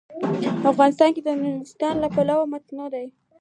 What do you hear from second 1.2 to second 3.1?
د نورستان له پلوه متنوع دی.